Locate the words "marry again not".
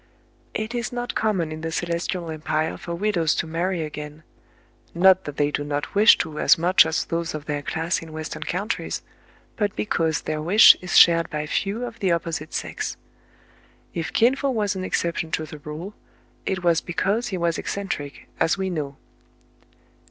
3.45-5.25